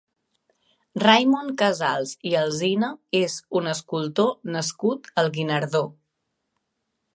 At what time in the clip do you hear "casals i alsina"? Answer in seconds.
1.63-2.89